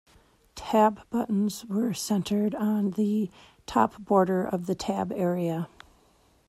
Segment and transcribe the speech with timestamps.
[0.55, 3.29] Tab buttons were centered on the
[3.67, 5.69] top border of the tab area.